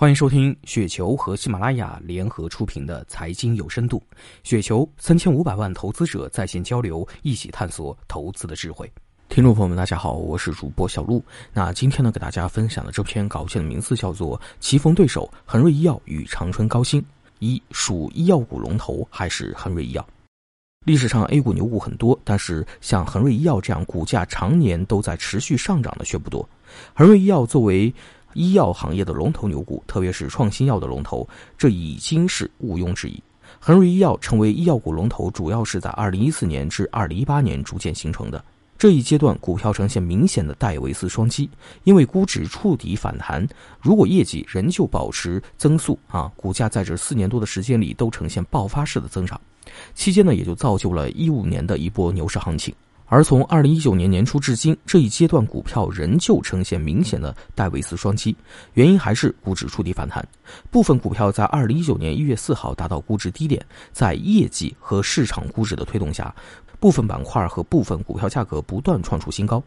[0.00, 4.00] 欢迎收听雪球和喜马拉雅联合出品的财经有深度。
[4.44, 8.88] 雪球三千五百万投资者在线交流，一起探索投资的智慧。
[9.28, 11.20] 听众朋友们，大家好，我是主播小璐。
[11.52, 17.02] 那今天呢，给大家分享的这篇稿件的名字叫做《棋逢对手：恒瑞医药与长春高新》，
[17.40, 20.08] 一属医药股龙头还是恒瑞医药？
[20.86, 26.48] 历史上 A 股牛股很多，但是像恒瑞医药这样股价常年都在持续上涨的却不多。
[26.94, 27.92] 恒瑞医药作为
[28.34, 33.22] 医药行业的龙头牛股，特别是创新药的龙头，这已经是毋庸置疑。
[33.58, 38.44] 恒瑞医药成为医药股龙头，主要是在2014年至2018年逐渐形成的。
[38.76, 41.50] 这一阶段，股票呈现明显的戴维斯双击，
[41.82, 43.44] 因为估值触底反弹，
[43.80, 49.40] 如果业绩仍旧保持增速啊，股价在这四年多的时间里都呈现爆发式的增长，
[49.94, 52.72] 期间呢，也就造就了一五年的一波牛市行情。
[53.10, 58.36] 而从二零一九年年初至今，这一阶段股票仍旧呈现明显的戴维斯双击，
[58.74, 60.26] 原因还是估值触底反弹。
[60.70, 66.34] 部分股票在二零一九年一月四号达到估值低点，在业绩和市场估值的推动下，
[66.78, 69.62] 部分板块和部分股票价格不断创出新高。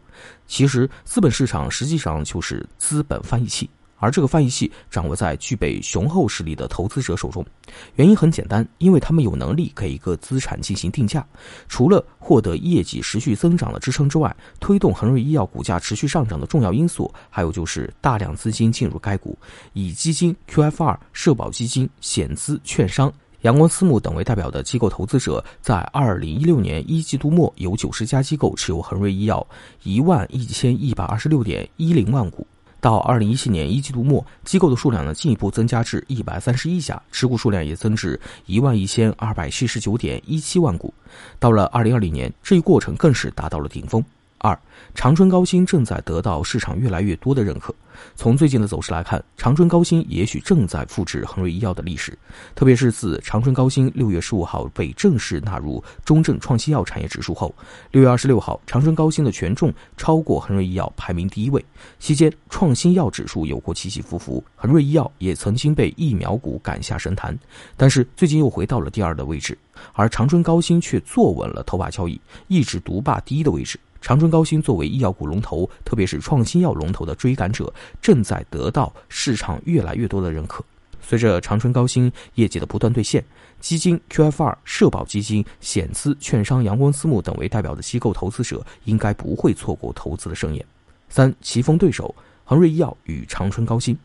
[0.46, 3.68] 其实，资本市场实际上就是资本翻译器。
[4.02, 7.46] 而这个翻译器掌握在具备雄厚实力的投资者手中，
[7.94, 11.24] 原因很简单，因为他们有能力给一个资产进行定价。
[11.68, 19.38] 除了获得业绩持续增长的支撑之外，推动恒瑞医药股价持续上涨的重要因素，还有就是大量资金进入该股，
[19.72, 29.46] 以基金、QFR、社保基金、险资、券商、阳光私募等为代表的机构投资者，在二零一六年一季度末有九十家机构持有恒瑞医药
[29.84, 32.44] 一万一千一百二十六点一零万股。
[32.82, 40.92] 到二零一七年一季度末，机构的数量呢进一步增加至一百三十一家，持股数量也增至一万一千二百七十九点一七万股。
[41.38, 44.04] 到了二零二零年，这一过程更是达到了顶峰。
[44.42, 44.58] 二，
[44.92, 47.72] 长春高新正在得到市场越来越多的认可。
[48.16, 52.18] 从最近的走势来看，长春高新也许正在复制恒瑞医药的历史。
[52.52, 57.54] 特别是自长春高新六月十五号被正式纳入中证创新药产业指数后，
[57.92, 61.64] 六月二十六号，长春高新的权重超过恒瑞医药，排名第一位。
[62.00, 67.38] 期间，创新药指数有过起起伏伏，恒瑞医药也曾经被疫苗股赶下神坛，
[67.76, 69.56] 但是最近又回到了第二的位置，
[69.92, 73.78] 而长春高新却坐稳了头把交椅，一直独霸第一的位置。
[74.02, 80.62] 长春高新作为医药股龙头，特别是创新药龙头的追赶者，正在得到市场越来越多的认可。
[81.00, 83.24] 随着长春高新业绩的不断兑现，
[83.60, 90.64] 基金、QFR、社保基金、险资、券商、阳光私募等为代表的机构投资者，应该不会错过投资的盛宴。
[91.08, 92.12] 三棋逢对手，
[92.44, 93.96] 恒瑞医药与长春高新，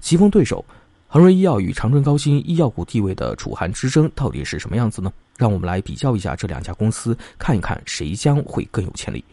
[0.00, 0.64] 棋逢对手。
[1.10, 5.10] 恒瑞医药与长春高新医药股地位的楚寒之争到底是什么样子呢？
[5.38, 9.24] 让我们来比较一下这两家公司，看一看谁将会更有潜力。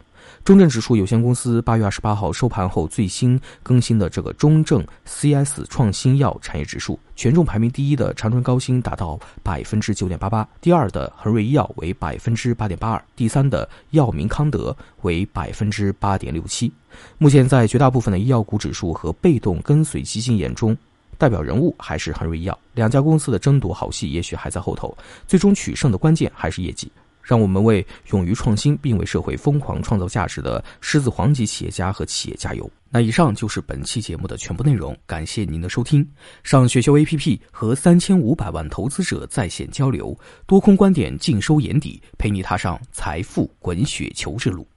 [0.45, 16.71] 中证指数有限公司八月二十八号收盘后最新更新的这个中证 CS 创新药产业指数，权重排名第一的长春高新达到百分之九点八八，第二的恒瑞医药为百分之八点八二，第三的药明康德为百分之八点六七。
[17.17, 20.75] 目前在绝大部分的医药股指数和被动跟随基金眼中。
[21.17, 24.95] 代表人物还是恒瑞医药，两家公司的争夺好戏也许还在后头，
[25.27, 26.91] 最终取胜的关键还是业绩。
[27.21, 32.69] 让我们为勇于创新并为社会疯狂创造价值的狮子皇级企业家和企业加油。
[32.87, 36.07] 那以上就是本期节目的全部内容，感谢您的收听。
[36.43, 40.15] 上雪球 APP 和三千五百万投资者在线交流，
[40.45, 44.67] 多空观点尽收眼底，陪你踏上财富滚雪球之路。